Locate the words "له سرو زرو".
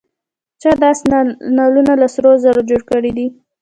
2.01-2.61